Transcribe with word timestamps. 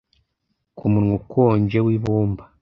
ku 0.77 0.85
munwa 0.91 1.13
ukonje 1.19 1.77
wibumba 1.85 2.43